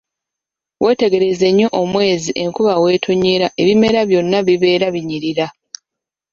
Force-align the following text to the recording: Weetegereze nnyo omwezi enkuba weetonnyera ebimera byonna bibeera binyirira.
Weetegereze 0.83 1.47
nnyo 1.51 1.67
omwezi 1.81 2.31
enkuba 2.43 2.73
weetonnyera 2.83 3.47
ebimera 3.61 3.99
byonna 4.09 4.37
bibeera 4.47 4.87
binyirira. 4.95 5.47